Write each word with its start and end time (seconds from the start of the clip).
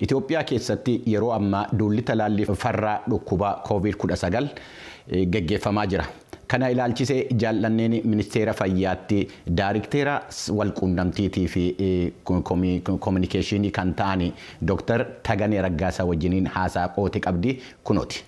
Itoophiyaa 0.00 0.44
keessatti 0.44 1.02
yeroo 1.12 1.32
ammaa 1.32 1.66
duulli 1.78 2.02
talaallii 2.02 2.46
farraa 2.54 3.00
dhukkubaa 3.10 3.62
COVID-19 3.68 4.46
geggeeffamaa 5.32 5.86
jira. 5.86 6.04
Kana 6.48 6.68
ilaalchisee 6.70 7.26
jaallanneen 7.42 7.94
ministeera 8.04 8.52
fayyaatti 8.54 9.28
daariktera 9.56 10.20
walquunnamtiitii 10.58 11.46
fi 11.48 11.64
koominikeeshinii 13.00 13.70
kan 13.70 13.94
ta'an 13.94 14.22
Dr. 14.68 15.04
Taganee 15.22 15.62
Raggaasaa 15.62 16.06
wajjiniin 16.06 16.46
haasaa 16.46 16.88
qooti 16.88 17.20
qabdi 17.20 17.58
kunooti. 17.84 18.24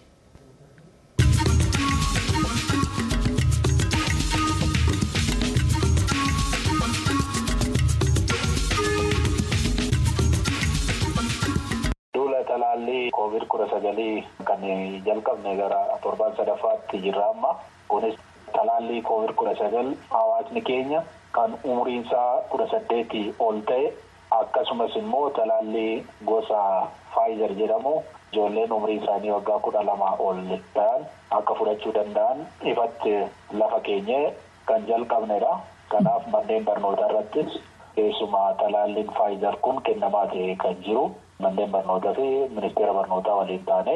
Koovid 13.39 13.49
kudha 13.49 13.71
sagalii 13.71 14.25
kan 14.45 14.63
jalqabne 15.07 15.57
gara 15.57 15.99
torban 16.03 16.35
sadaffaatti 16.37 16.99
jirra 17.03 17.31
amma 17.31 17.55
kunis 17.89 18.15
talaallii 18.53 19.03
koovid 19.03 19.35
kudha 19.35 19.55
sagal 19.57 19.95
hawaasni 20.11 20.61
keenya 20.63 21.03
kan 21.33 21.55
umriin 21.65 22.03
isaa 22.05 22.43
kudha 22.51 22.67
saddeetii 22.71 23.35
ol 23.39 23.61
ta'e 23.69 23.93
akkasumas 24.41 24.97
immoo 24.97 25.31
talaallii 25.31 26.05
gosa 26.25 26.89
faayizer 27.15 27.55
jedhamu 27.61 28.03
ijoolleen 28.33 28.73
umriin 28.73 29.03
isaanii 29.03 29.31
waggaa 29.31 29.59
kudha 29.59 29.83
lamaa 29.91 30.17
ol 30.19 30.43
ta'an 30.75 31.07
akka 31.39 31.55
fudhachuu 31.55 31.93
danda'an 31.95 32.43
ifatti 32.73 33.15
lafa 33.53 33.81
keenye 33.81 34.35
kan 34.67 34.87
jalqabnedha 34.91 35.55
kanaaf 35.95 36.27
manneen 36.35 36.65
barnootaa 36.65 37.09
irrattis 37.11 37.61
keessumaa 37.95 38.53
talaalliin 38.55 39.15
faayizer 39.19 39.57
kun 39.63 39.83
kennamaa 39.83 40.27
ta'e 40.27 40.57
kan 40.57 40.77
jiru. 40.89 41.07
Manneen 41.43 41.71
barnootaa 41.71 42.15
fi 42.15 42.27
ministeera 42.57 42.95
barnootaa 42.95 43.35
waliin 43.41 43.65
taane 43.65 43.95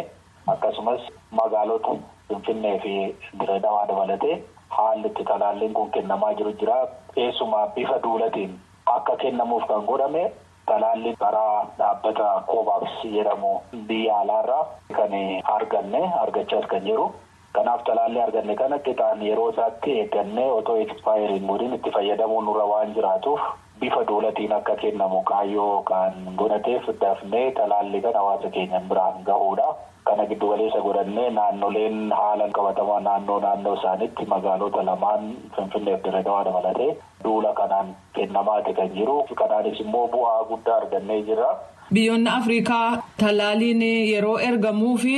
akkasumas 0.53 1.01
magaalota 1.31 1.95
Finfinnee 2.29 2.79
fi 2.84 2.93
Dirree 3.41 3.61
Dhawaa 3.62 3.87
dabalatee 3.89 4.37
haalli 4.77 5.07
itti 5.09 5.25
talaalliin 5.31 5.75
kun 5.75 5.91
kennamaa 5.97 6.33
jiru 6.34 6.53
jira. 6.61 6.77
Keessumaa 7.15 7.67
bifa 7.75 7.99
duulatiin 8.05 8.55
akka 8.95 9.17
kennamuuf 9.17 9.67
kan 9.73 9.84
godhame 9.91 10.23
talaalliin 10.67 11.17
karaa 11.25 11.67
dhaabbata 11.79 12.29
Kovaaks 12.47 13.03
jedhamu 13.17 13.53
biyya 13.91 14.19
alaarraa 14.21 14.65
kan 14.97 15.12
arganne 15.56 16.03
argachaas 16.23 16.67
kan 16.71 16.84
jiru. 16.87 17.11
Kanaaf 17.53 17.83
talaallii 17.84 18.23
arganne 18.23 18.55
kana 18.56 18.79
qixaan 18.79 19.23
yeroo 19.27 19.51
isaatti 19.51 19.99
eeggannee 20.01 20.51
otoo 20.53 20.77
ekspaayirii 20.87 21.41
godhin 21.51 21.75
itti 21.75 21.91
fayyadamuun 21.99 22.45
nurra 22.45 22.65
waan 22.75 22.95
jiraatuuf. 22.95 23.41
Bifa 23.83 24.05
duulatiin 24.08 24.52
akka 24.58 24.77
kennamu 24.83 25.22
kaayyoo 25.30 25.83
kan 25.91 26.14
godhateef 26.41 26.86
dafnee 27.00 27.47
talaallii 27.58 28.00
kan 28.05 28.14
hawaasa 28.20 28.50
keenyan 28.56 28.86
biraan 28.91 29.22
gahuudha. 29.27 29.69
Kana 30.06 30.27
giddu 30.30 30.48
galeessa 30.50 30.80
godhannee 30.86 31.30
naannoleen 31.38 31.98
haala 32.19 32.47
qabatamaa 32.56 33.00
naannoo 33.06 33.38
naannoo 33.44 33.75
isaaniitti 33.78 34.27
magaalota 34.33 34.84
lamaan 34.88 35.28
Finfinnee 35.56 35.97
fi 35.97 36.03
Dirree 36.05 36.22
Dhawaa 36.28 36.44
dabalatee 36.48 36.91
duula 37.25 37.53
kanaan 37.58 37.94
kennamaati 38.14 38.75
kan 38.78 38.91
jiru. 38.97 39.16
Kanaanis 39.42 39.80
immoo 39.84 40.06
bu'aa 40.14 40.44
guddaa 40.50 40.77
argannee 40.77 41.20
jirra. 41.28 41.50
Biyyoonni 41.92 42.30
Afrikaa 42.38 43.03
talaaliin 43.20 43.83
yeroo 44.12 44.38
ergamuu 44.48 44.97
fi 45.05 45.16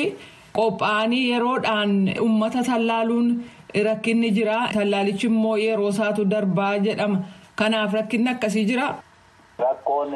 qophaa'anii 0.57 1.25
yeroodhaan 1.31 1.95
uummata 2.21 2.63
tallaaluun 2.71 3.31
rakkinni 3.89 4.31
jira. 4.41 4.59
Tallaalichi 4.75 5.27
immoo 5.33 5.57
yeroo 5.57 5.89
isaatu 5.97 6.25
darbaa 6.31 6.77
jedhama. 6.79 7.19
Kanaaf 7.57 7.93
rakkinni 7.95 8.31
akkasii 8.31 8.65
jira. 8.71 8.87
Rakkoon 9.59 10.15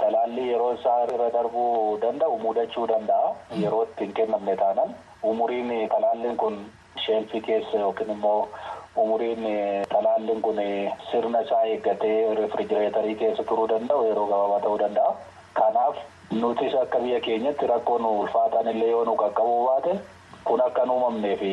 talaallii 0.00 0.48
yeroo 0.50 0.72
isaa 0.74 1.00
irra 1.06 1.30
darbuu 1.34 1.98
danda'u 2.04 2.38
mudachuu 2.44 2.86
danda'a. 2.92 3.32
Yeroo 3.62 3.82
itti 3.88 4.04
hin 4.04 4.14
kennamne 4.18 4.54
taanaan 4.62 4.94
umuriin 5.32 5.72
talaalliin 5.94 6.36
kun 6.36 6.56
sheelfii 7.06 7.40
keessa 7.48 7.78
yookiin 7.82 8.10
immoo 8.14 8.48
umuriin 9.04 9.44
talaalliin 9.92 10.40
kun 10.42 10.56
sirna 11.10 11.40
isaa 11.46 11.62
eeggatee 11.74 12.34
refrijireetarii 12.40 13.14
keessa 13.24 13.44
turuu 13.44 13.68
danda'u 13.74 14.06
yeroo 14.08 14.26
gabaabaa 14.32 14.60
ta'uu 14.64 14.78
danda'a. 14.84 15.12
Kanaaf 15.60 15.96
nutis 16.40 16.74
akka 16.82 16.98
biyya 17.04 17.20
keenyatti 17.20 17.66
rakkoon 17.74 18.06
ulfaataan 18.14 18.68
illee 18.74 18.90
yoo 18.90 19.04
nu 19.04 19.16
qaqqabuu 19.24 19.64
baate. 19.68 19.98
Kun 20.44 20.60
akka 20.60 20.82
hin 20.82 20.90
uumamnee 20.90 21.36
fi 21.40 21.50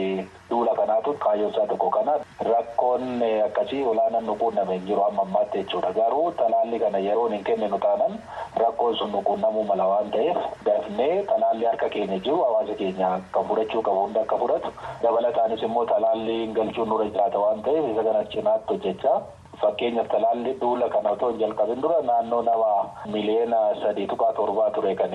duula 0.50 0.73
kanaatu 0.75 1.13
kaayyoon 1.23 1.51
isaa 1.53 1.66
tokko 1.72 1.89
kana 1.95 2.13
rakkoon 2.47 3.22
akkasii 3.45 3.83
olaanaan 3.91 4.25
nu 4.25 4.35
quunname 4.41 4.73
hin 4.77 4.85
jiru 4.88 5.03
amma 5.05 5.22
ammaatti 5.27 5.57
jechuudha. 5.61 5.91
Garuu 5.94 6.31
talaallii 6.39 6.79
kana 6.83 6.97
yeroo 7.07 7.27
hin 7.33 7.44
kenninu 7.50 7.79
taanan 7.85 8.17
rakkoon 8.63 8.95
sun 9.01 9.11
nu 9.11 9.22
quunnamuu 9.29 9.63
mala 9.72 9.88
waan 9.91 10.11
ta'eef 10.16 10.38
dafnee 10.66 11.23
talaallii 11.31 11.66
harka 11.72 11.89
keenya 11.97 12.19
jiru 12.19 12.41
hawaasa 12.44 12.73
keenya 12.81 13.11
kan 13.38 13.45
fudhachuu 13.51 13.81
qabu 13.89 14.01
hunda 14.07 14.22
akka 14.25 14.38
fudhatu 14.44 14.73
dabalataanis 15.03 15.63
immoo 15.69 15.85
talaallii 15.94 16.47
galchuun 16.59 16.89
nurra 16.94 17.06
jiraata 17.13 17.39
waan 17.45 17.61
ta'eef 17.69 17.91
isa 17.94 18.03
kana 18.09 18.23
cinaatti 18.33 18.73
hojjechaa. 18.73 19.21
Fakkeenyaaf 19.61 20.07
talaallii 20.11 20.53
duula 20.59 20.89
kana 20.89 21.09
otoo 21.16 21.29
hin 21.31 21.39
jalqabin 21.39 21.81
dura 21.85 22.01
naannoo 22.09 22.41
nama 22.41 22.67
miliyoona 23.16 23.57
sadii 23.81 24.07
tuqaa 24.11 24.33
torbaa 24.33 24.69
ture 24.75 24.95
kan 24.95 25.11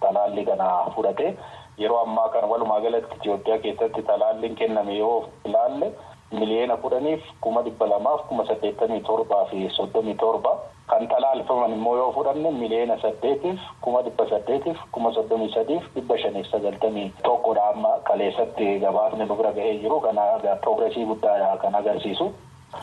talaallii 0.00 0.44
kana 0.54 0.66
fudhate. 0.96 1.30
Yeroo 1.78 2.00
ammaa 2.02 2.28
kana 2.28 2.46
walumaa 2.46 2.80
galatti 2.80 3.16
Itoophiyaa 3.20 3.58
keessatti 3.58 4.02
talaalliin 4.02 4.56
kenname 4.56 4.96
yoo 4.98 5.28
ilaalle 5.44 5.92
miliyoona 6.32 6.76
kudhaniif 6.76 7.22
kuma 7.40 7.62
dhibba 7.62 7.86
lamaaf 7.88 8.22
kuma 8.28 8.46
saddeettamii 8.46 9.00
torbaa 9.08 9.44
fi 9.50 9.68
soddomii 9.76 10.14
torba 10.22 10.52
kan 10.90 11.08
talaalfaman 11.08 11.72
immoo 11.76 11.96
yoo 11.96 12.12
fudhanne 12.12 12.50
miliyoona 12.50 12.96
saddeetiif 13.02 13.60
kuma 13.80 14.02
dhibba 14.02 14.26
saddeetiif 14.30 14.78
kuma 14.92 15.12
soddomii 15.14 15.52
sadiif 15.54 15.84
dhibba 15.94 16.18
shaniif 16.18 16.50
sagaltamii 16.50 17.12
tokkodha 17.22 17.68
amma 17.74 17.92
kaleessatti 18.10 18.78
gabaasni 18.86 19.24
nu 19.26 19.34
bira 19.36 19.52
gahee 19.52 19.78
jiru 19.84 20.00
kan 20.00 21.74
agarsiisu. 21.74 22.32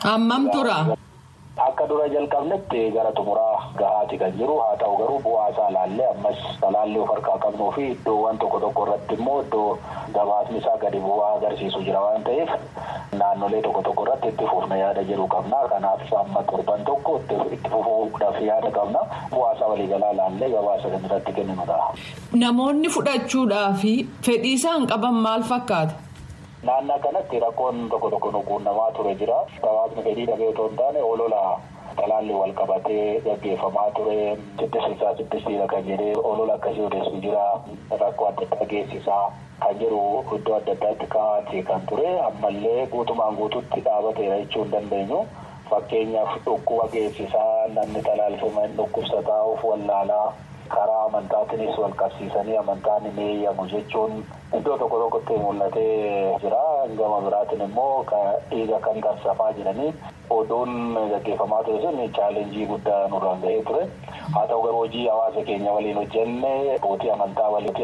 Hammam 0.04 0.50
tura? 0.50 0.76
Akka 1.56 1.86
dura 1.86 2.08
jalqabnetti 2.10 2.80
gara 2.94 3.10
xumuraa 3.16 3.70
gahaati 3.78 4.16
kan 4.18 4.32
jiru 4.38 4.56
haa 4.58 4.76
ta'u 4.80 4.96
garuu 5.00 5.18
bu'aa 5.26 5.48
isaa 5.52 5.68
ilaallee 5.70 6.06
ammas 6.12 6.40
talaallii 6.62 6.98
of 7.02 7.08
harkaa 7.14 7.36
qabnuu 7.44 7.68
fi 7.76 7.84
iddoowwan 7.92 8.38
tokko 8.42 8.58
tokko 8.64 8.86
irratti 8.86 9.14
immoo 9.18 9.36
iddoo 9.44 9.78
gabaasni 10.16 10.58
isaa 10.62 10.74
gadi 10.82 11.00
bu'aa 11.04 11.28
agarsiisu 11.36 11.82
jira 11.88 12.00
waan 12.06 12.24
ta'eef 12.28 12.50
naannolee 13.20 13.62
tokko 13.66 13.82
tokko 13.88 14.02
irratti 14.06 14.28
itti 14.34 14.48
fufna 14.50 14.76
yaada 14.82 15.04
jedhu 15.10 15.28
qabna 15.36 15.60
kanaaf 15.74 16.12
amma 16.22 16.42
torban 16.50 16.84
tokko 16.90 17.16
itti 17.20 17.70
fufuudhaaf 17.76 18.40
yaada 18.50 18.70
qabna 18.78 19.04
bu'aa 19.36 19.54
isaa 19.56 19.70
waliigalaa 19.74 20.12
ilaallee 20.18 20.50
gabaasa 20.56 20.90
kan 20.96 21.04
irratti 21.10 21.32
kennamudha. 21.38 21.78
Namoonni 22.44 22.88
fudhachuudhaaf 22.96 23.86
fedhii 24.30 24.56
isaan 24.60 24.86
qaban 24.94 25.22
maal 25.28 25.46
fakkaata? 25.52 25.94
Naannoo 26.64 26.98
kanatti 26.98 27.38
rakkoon 27.40 27.88
tokko 27.90 28.10
tokko 28.10 28.30
nu 28.32 28.42
quunnamaa 28.48 28.90
ture 28.96 29.14
jira. 29.20 29.36
Hawaasni 29.62 30.02
fedhii 30.02 30.26
dhabee 30.26 30.48
otoo 30.48 30.68
hin 30.68 30.76
taane 30.76 31.02
olola 31.02 31.40
talaalli 31.96 32.34
wal 32.40 32.52
qabatee 32.60 33.20
gaggeeffamaa 33.26 33.90
ture. 33.98 34.16
Siddisiisaa 34.60 35.14
siddisiisa 35.18 35.66
kan 35.72 35.84
jedhee 35.88 36.14
olola 36.30 36.54
akkasii 36.54 36.86
odeessu 36.86 37.20
jira. 37.26 37.44
Rakkoo 38.04 38.28
adda 38.28 38.46
addaa 38.48 38.68
geessisaa 38.72 39.24
kan 39.64 39.78
jedhu 39.82 40.00
iddoo 40.38 40.56
adda 40.60 40.72
addaatti 40.78 41.06
kaa'atee 41.16 41.62
kan 41.72 41.86
ture. 41.92 42.08
Ammallee 42.30 42.86
guutumaan 42.96 43.36
guututti 43.42 43.80
dhaabateera 43.88 44.38
jechuu 44.44 44.62
hin 44.64 44.72
dandeenyu. 44.72 45.20
Fakkeenyaaf 45.70 46.32
dhukkuba 46.46 46.88
geessisaa 46.96 47.68
namni 47.76 48.02
talaalfaman 48.08 48.76
dhukkubsataa 48.80 49.42
of 49.52 49.64
wallaalaa. 49.64 50.26
Karaa 50.68 51.04
amantaatiinis 51.08 51.78
wal 51.78 51.92
qabsiisanii 52.00 52.56
amantaan 52.56 53.02
hin 53.08 53.18
eeyyamu 53.26 53.66
jechuun 53.72 54.24
iddoo 54.58 54.78
tokko 54.78 54.98
tokkotti 55.02 55.36
mul'atee 55.44 56.38
jira. 56.42 56.62
Gama 56.98 57.20
biraatiin 57.26 57.62
immoo 57.66 58.04
dhiiga 58.50 58.78
kan 58.86 59.00
taasifaa 59.00 59.52
jiranii 59.58 59.92
oduun 60.30 60.72
gaggeeffamaa 61.12 61.62
ture 61.64 61.80
sun 61.82 62.12
chaalenjii 62.18 62.66
guddaa 62.72 63.08
nurraan 63.08 63.40
gahee 63.44 63.62
ture. 63.70 63.86
Haa 64.34 64.46
ta'u 64.46 64.62
garuu 64.62 64.78
hojii 64.84 65.06
hawaasa 65.08 65.42
keenya 65.48 65.72
waliin 65.72 65.96
hojjenne 65.96 66.78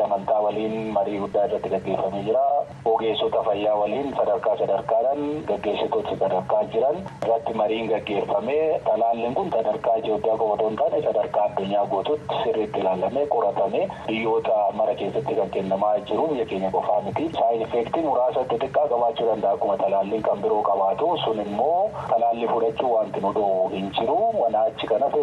amantaa 0.04 0.40
waliin 0.40 0.92
marii 0.92 1.18
guddaa 1.18 1.44
irratti 1.46 1.68
gaggeeffamee 1.74 2.22
jira 2.28 2.44
ogeessota 2.84 3.42
fayyaa 3.48 3.74
waliin 3.80 4.14
sadarkaa 4.16 4.56
sadarkaadhaan 4.58 5.22
gaggeessitoota 5.50 6.16
sadarkaa 6.22 6.62
jiran 6.74 6.96
irratti 7.24 7.54
mariin 7.60 7.88
gaggeeffamee 7.92 8.80
talaalliin 8.84 9.34
kun 9.34 9.50
sadarkaa 9.56 9.96
Itoophiyaa 10.00 10.36
qofa 10.36 10.52
otoo 10.54 10.68
hin 10.68 10.76
taane 10.78 11.02
sadarkaa 11.06 11.44
addunyaa 11.44 11.86
guutuutti 11.86 12.34
sirriitti 12.44 12.80
ilaalamee 12.80 13.26
qoratamee 13.26 13.88
biyyoota 14.06 14.56
mara 14.80 14.94
keessatti 14.94 15.34
kan 15.34 15.50
kennamaa 15.50 15.98
jiru 16.10 16.26
biyya 16.28 16.46
keenya 16.46 16.70
qofaa 16.70 17.00
miti. 17.06 17.30
Saayid 17.38 17.62
effeektii 17.66 18.02
muraasa 18.02 18.44
xixiqqaa 18.52 18.88
qabaachuu 18.92 19.26
danda'a 19.30 19.52
akkuma 19.58 19.76
talaalliin 19.82 20.22
kan 20.22 20.42
biroo 20.42 20.62
qabaatu 20.70 21.10
sun 21.24 21.40
immoo 21.46 21.90
talaallii 22.10 22.48
fudhachuu 22.52 22.92
wanti 22.94 23.20
nu 23.20 23.32
dhowwu 23.38 23.68
hin 23.68 23.90
jiru. 23.98 24.18
Wanaa 24.42 24.64
achi 24.72 24.86
kanas 24.86 25.14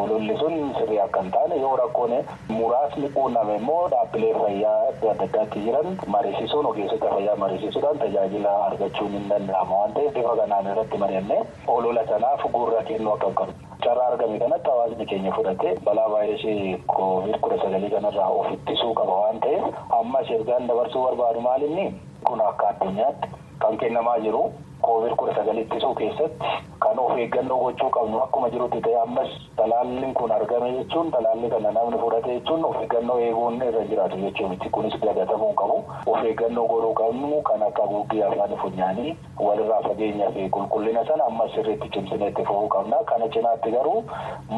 ololli 0.00 0.36
sun 0.38 0.74
sirrii 0.78 1.00
akka 1.00 1.22
hin 1.22 1.30
taane 1.36 1.60
yoo 1.60 1.76
rakkoon 1.76 2.14
muraasni 2.48 3.08
quunname 3.16 3.56
immoo 3.56 3.88
dhaabbilee 3.94 4.34
fayyaa 4.34 4.76
adda 4.88 5.10
addaatti 5.28 5.60
jiran 5.66 5.98
mariisisuun 6.06 6.66
ogeessota 6.78 7.10
fayyaa 7.14 7.36
mariisisuudhaan 7.36 7.98
tajaajila 7.98 8.50
argachuun 8.66 9.12
hin 9.12 9.28
danda'ama 9.30 9.74
waan 9.78 9.92
ta'eef 9.94 10.12
bifa 10.16 10.34
kanaan 10.40 10.66
irratti 10.72 10.98
mari'annee 11.04 11.38
olola 11.76 12.04
sanaaf 12.10 12.44
gurra 12.56 12.82
kennuu 12.90 13.12
akka 13.14 13.30
qabu. 13.40 13.52
carraa 13.84 14.06
argame 14.12 14.38
kanatti 14.42 14.70
hawaasni 14.70 15.06
keenya 15.10 15.32
fudhate 15.38 15.74
balaa 15.88 16.06
vaayirasii 16.12 16.76
koovid 16.94 17.36
kudha 17.42 17.58
sagalii 17.64 17.90
kanarraa 17.96 18.28
of 18.38 18.52
ittisuu 18.56 18.94
qaba 19.00 19.14
waan 19.22 19.40
ta'eef 19.40 19.64
ammas 20.00 20.30
ergaan 20.38 20.66
dabarsuu 20.70 21.02
barbaadu 21.06 21.40
maalinni 21.48 21.86
kun 22.30 22.40
akka 22.50 22.68
addunyaatti 22.72 23.28
kan 23.64 23.76
kennamaa 23.82 24.18
jiru 24.26 24.42
koovid 24.80 25.14
kudha 25.16 25.34
sagalii 25.34 25.62
ittisuu 25.66 25.94
keessatti 25.94 26.44
kan 26.80 26.98
of 26.98 27.16
eeggannoo 27.18 27.58
gochuu 27.62 27.90
qabnu 27.96 28.20
akkuma 28.22 28.50
jirutti 28.50 28.80
ta'e 28.80 28.96
ammas 29.02 29.28
talaalliin 29.56 30.14
kun 30.14 30.30
argame 30.32 30.70
jechuun 30.76 31.10
talaalli 31.10 31.50
kana 31.50 31.70
namni 31.76 31.98
fudhate 32.02 32.28
jechuun 32.34 32.64
of 32.64 32.76
eeggannoo 32.82 33.18
eeguun 33.20 33.56
irra 33.68 33.82
jiraatu 33.90 34.16
jechuu 34.16 34.48
miti. 34.48 34.68
Kunis 34.70 34.94
dagatamuu 35.00 35.52
qabu 35.60 35.78
of 36.06 36.24
eeggannoo 36.24 36.66
godhuu 36.68 36.94
qabnu 37.00 37.42
kan 37.48 37.62
akka 37.62 37.86
guuggii 37.92 38.22
afaan 38.22 38.54
funyaanii 38.62 39.16
walirraa 39.40 39.80
fageenyaa 39.88 40.30
fi 40.36 40.48
qulqullina 40.56 41.04
sana 41.08 41.24
ammas 41.26 41.50
sirriitti 41.54 41.88
cimsineetti 41.96 42.44
fufuu 42.44 42.68
qabna. 42.68 43.02
Kana 43.10 43.28
cinaatti 43.28 43.70
garuu 43.70 44.04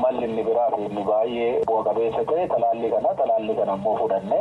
malli 0.03 0.25
inni 0.29 0.45
biraa 0.45 0.71
fi 0.77 0.83
inni 0.85 1.05
baay'ee 1.09 1.65
bu'a 1.67 1.85
qabeessa 1.89 2.25
ta'e 2.33 2.47
talaalli 2.49 2.91
kana 2.91 3.15
talaalli 3.23 3.57
kana 3.57 3.75
immoo 3.81 3.97
fudhanne 4.03 4.41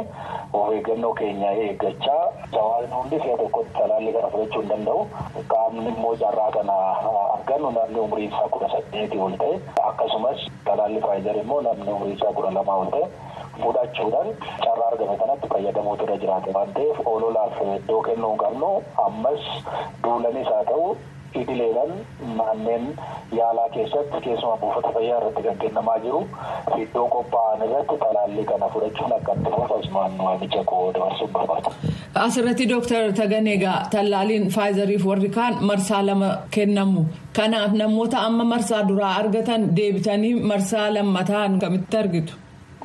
of 0.54 0.72
eeggannoo 0.74 1.14
keenya 1.14 1.52
eeggachaa 1.66 2.22
hawaasni 2.52 2.94
hundi 2.96 3.20
si'a 3.24 3.38
tokkotti 3.38 3.74
talaalli 3.80 4.14
kana 4.14 4.28
fudhachuu 4.36 4.62
hin 4.62 4.70
danda'u 4.70 5.08
qaamni 5.70 5.90
immoo 5.90 6.16
carraa 6.22 6.52
kana 6.52 6.74
argannu 7.36 7.72
namni 7.72 8.00
umrii 8.00 8.26
isaa 8.28 8.48
kudha 8.54 8.70
saddeetii 8.74 9.20
ol 9.26 9.34
ta'e 9.42 9.60
akkasumas 9.90 10.40
talaalli 10.66 11.02
faayizar 11.02 11.36
immoo 11.42 11.62
namni 11.62 11.92
umrii 11.98 12.14
isaa 12.18 12.32
kudha 12.38 12.52
lamaa 12.58 12.78
ol 12.84 12.90
ta'e 12.96 13.06
fudhachuudhaan 13.62 14.30
carraa 14.64 14.88
argame 14.92 15.18
kanatti 15.22 15.48
fayyadamuutu 15.54 16.04
irra 16.08 16.18
jiraata 16.24 16.56
waan 16.58 16.74
ta'eef 16.78 17.02
oololaaf 17.14 17.62
iddoo 17.78 18.02
kennuu 18.08 18.36
qabnu 18.44 18.70
ammas 19.06 19.46
duulanis 20.04 20.48
haa 20.54 20.64
ta'u 20.72 20.88
idileedhaan 21.36 21.92
manneen 22.38 22.86
yaalaa 23.40 23.70
keessatti 23.76 24.22
keessumaa 24.26 24.58
buufata 24.62 24.92
fayyaa 24.96 25.18
irratti 25.20 25.44
kan 25.48 25.58
kennamaa 25.64 25.98
jiru 26.06 26.22
iddoo 26.84 27.08
qophaa'an 27.16 27.64
irratti 27.68 27.96
talaallii 28.04 28.46
kana 28.52 28.70
fudhachuun 28.74 29.14
akka 29.18 29.34
itti 29.38 29.52
fufu 29.56 29.74
asumaan 29.80 30.12
waamicha 30.26 30.64
koo 30.72 30.84
dabarsuun 30.94 31.32
barbaada. 31.38 31.72
Asirratti 32.26 32.70
Dooktar 32.70 33.14
Taganeegaa 33.22 33.78
tallaaliin 33.96 34.50
faayizariif 34.56 35.06
warri 35.06 35.30
kaan 35.30 35.58
marsaa 35.72 36.06
lama 36.06 36.30
kennamu. 36.56 37.06
Kanaaf 37.38 37.72
namoota 37.82 38.18
amma 38.28 38.44
marsaa 38.54 38.84
duraa 38.90 39.16
argatan 39.22 39.70
deebitanii 39.76 40.34
marsaa 40.52 40.94
lammataan 40.94 41.60
kamitti 41.60 41.98
argitu? 41.98 42.34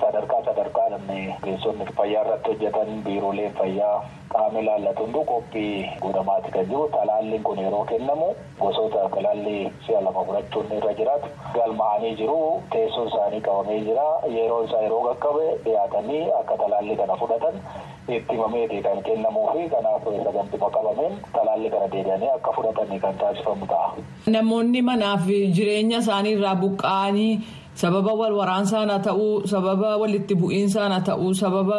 Sadarkaa 0.00 0.42
sadarkaa 0.74 0.88
namni 0.98 1.34
ogeessonni 1.42 1.84
fayyaa 1.96 2.22
irratti 2.24 2.50
hojjetan 2.50 3.02
biirooleen 3.04 3.52
fayyaa 3.58 4.04
qaama 4.32 4.60
ilaallatu 4.60 5.02
hunduu 5.02 5.24
qophii 5.24 5.86
godhamaati 6.02 6.50
kan 6.52 6.66
jiru 6.70 6.88
talaalliin 6.94 7.42
kun 7.42 7.58
yeroo 7.58 7.84
kennamu 7.84 8.28
gosoota 8.60 9.08
talaallii 9.14 9.70
si'a 9.86 10.00
lama 10.04 10.24
fudhachuun 10.26 10.72
irra 10.78 10.92
jiraatu 11.00 11.28
galmaa'anii 11.54 12.14
jiru 12.20 12.38
teessoon 12.72 13.08
isaanii 13.08 13.40
qabamee 13.48 13.80
jira 13.88 14.06
yeroon 14.36 14.64
isaa 14.68 14.82
yeroo 14.86 15.02
qaqqabe 15.08 15.46
dhiyaatanii 15.64 16.22
akka 16.40 16.56
talaallii 16.62 16.96
kana 17.02 17.16
fudhatan 17.22 17.60
itti 18.08 18.32
himameeti 18.36 18.82
kan 18.86 19.02
kennamuu 19.08 19.48
fi 19.52 19.68
kanaaf 19.74 20.04
sagantima 20.24 20.70
qabameen 20.78 21.18
talaallii 21.36 21.70
kana 21.74 21.88
deebi'anii 21.96 22.32
akka 22.36 22.52
fudhatanii 22.56 23.00
kan 23.04 23.14
taasifamu 23.22 23.66
ta'a. 23.66 23.92
Namoonni 24.26 24.82
manaaf 24.82 25.26
jireenya 25.58 25.98
isaanii 26.04 26.32
irraa 26.38 26.54
buqqa'anii. 26.64 27.38
Sababa 27.82 28.12
wal 28.20 28.34
waraansaan 28.40 28.90
haa 28.90 28.98
ta'uu 29.06 29.46
sababa 29.52 29.96
walitti 30.02 30.34
bu'iinsaan 30.42 30.92
haa 30.96 31.00
ta'uu 31.10 31.30
sababa 31.42 31.78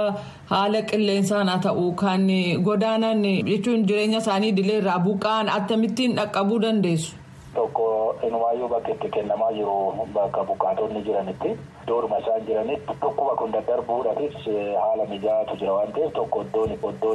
haala 0.54 0.82
qilleensaan 0.92 1.48
haa 1.54 1.62
ta'uu 1.68 1.92
kan 2.02 2.28
godaanan 2.70 3.24
jechuun 3.52 3.86
jireenya 3.88 4.18
isaanii 4.24 4.50
idilee 4.56 4.78
irraa 4.82 5.00
buqqa'an 5.06 5.50
akkamittiin 5.60 6.16
dhaqqabuu 6.20 6.60
dandeessu. 6.66 7.16
Tokko 7.56 8.16
inumaayyuu 8.28 8.68
bakka 8.70 8.92
itti 8.92 9.10
kennamaa 9.16 9.52
jiru 9.58 9.76
bakka 10.16 10.44
buqqaatonni 10.50 11.02
jiranitti 11.08 11.52
dooruma 11.88 12.18
isaan 12.20 12.44
jiranitti 12.48 12.94
dhukkuba 13.02 13.36
kun 13.40 13.52
daddarbuudhaafis 13.54 14.36
haala 14.84 15.06
mijaa'atu 15.12 15.56
jira 15.62 15.74
waan 15.78 15.94
ta'eef 15.96 16.12
tokko 16.18 16.42
iddoon 16.44 16.72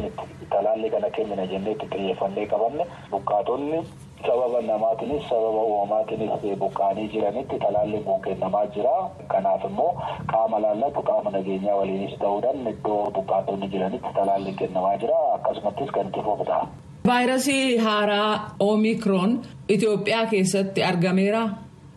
itti 0.09 0.47
talaallii 0.55 0.91
kana 0.95 1.11
kennina 1.17 1.45
jennee 1.53 1.73
itti 1.77 1.87
xiyyeeffannee 1.93 2.47
qabanne 2.53 2.87
buqqaatonni 3.13 3.83
sababa 4.27 4.61
namaatiinis 4.71 5.29
sababa 5.29 5.63
uumamaatiinis 5.69 6.59
buqqaanii 6.63 7.09
jiranitti 7.13 7.59
talaalliin 7.65 8.05
kun 8.05 8.21
kennamaa 8.27 8.67
jira 8.75 8.95
kanaaf 9.33 9.65
immoo 9.71 9.93
qaama 10.33 10.61
laallatu 10.65 11.03
qaama 11.11 11.31
nageenyaa 11.37 11.77
waliinis 11.81 12.19
ta'uudhaan 12.25 12.67
iddoo 12.75 13.01
buqqaatonni 13.17 13.69
jiranitti 13.75 14.13
talaalliin 14.19 14.57
kennamaa 14.61 14.97
jira 15.05 15.19
akkasumattis 15.39 15.91
kan 15.97 16.07
itti 16.13 16.23
fufu 16.29 16.45
ta'a. 16.51 16.67
vaayirasii 17.09 17.77
haaraa 17.87 18.31
oomikroon 18.69 19.41
itiyoophiyaa 19.69 20.27
keessatti 20.35 20.85
argameera. 20.91 21.43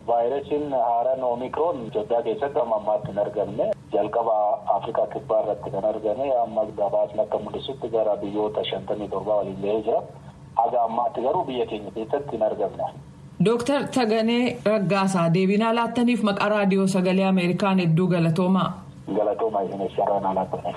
vaayirasiin 0.06 0.70
haaraan 0.72 1.22
oomikroon 1.24 1.86
Itoophiyaa 1.86 2.22
keessatti 2.22 2.58
amma 2.60 2.76
ammaatti 2.76 3.08
hin 3.12 3.18
argamne 3.18 3.70
jalqaba 3.92 4.34
Afrikaa 4.76 5.06
kibbaa 5.12 5.40
irratti 5.44 5.70
kan 5.70 5.84
argame 5.92 6.26
amma 6.42 6.64
gabaasni 6.80 7.20
akka 7.22 7.38
mul'isutti 7.44 7.88
gara 7.94 8.16
biyyoota 8.22 8.64
shantamii 8.70 9.08
torbaa 9.08 9.36
waliin 9.40 9.60
gahee 9.62 9.82
jira. 9.86 10.02
Haga 10.64 10.82
ammaatti 10.88 11.20
garuu 11.28 11.44
biyya 11.44 11.66
keenya 11.66 11.90
keessatti 11.96 12.36
hin 12.36 12.42
argamne. 12.48 12.86
Dooktar 13.44 13.88
Taganee 13.94 14.56
Raggaasaa 14.66 15.28
deebinaa 15.34 15.74
laattaniif 15.78 16.22
maqaa 16.28 16.48
raadiyoo 16.56 16.86
sagalee 16.96 17.24
Ameerikaan 17.30 17.78
hedduu 17.84 18.06
galatoomaa. 18.12 18.68
Galatoomaa 19.16 19.62
isinis 19.68 19.96
carraan 19.96 20.26
alaattaniif. 20.32 20.76